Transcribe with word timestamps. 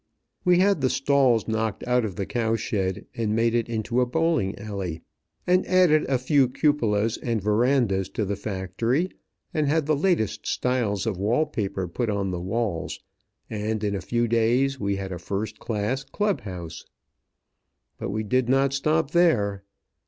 We 0.43 0.57
had 0.57 0.81
the 0.81 0.89
stalls 0.89 1.47
knocked 1.47 1.85
out 1.85 2.03
of 2.03 2.15
the 2.15 2.25
cow 2.25 2.55
shed, 2.55 3.05
and 3.15 3.35
made 3.35 3.53
it 3.53 3.69
into 3.69 4.01
a 4.01 4.05
bowling 4.07 4.57
alley, 4.57 5.03
and 5.45 5.63
added 5.67 6.05
a 6.05 6.17
few 6.17 6.49
cupolas 6.49 7.17
and 7.21 7.39
verandas 7.39 8.09
to 8.13 8.25
the 8.25 8.35
factory, 8.35 9.11
and 9.53 9.67
had 9.67 9.85
the 9.85 9.95
latest 9.95 10.47
styles 10.47 11.05
of 11.05 11.17
wall 11.19 11.45
paper 11.45 11.87
put 11.87 12.09
on 12.09 12.31
the 12.31 12.41
walls, 12.41 12.99
and 13.47 13.83
in 13.83 13.93
a 13.93 14.01
few 14.01 14.27
days 14.27 14.79
we 14.79 14.95
had 14.95 15.11
a 15.11 15.19
first 15.19 15.59
class 15.59 16.03
club 16.03 16.41
house. 16.41 16.83
But 17.99 18.09
we 18.09 18.23
did 18.23 18.49
not 18.49 18.73
stop 18.73 19.11
there. 19.11 19.63